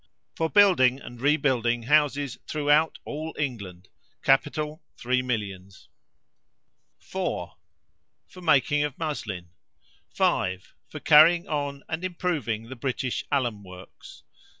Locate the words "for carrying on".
10.89-11.83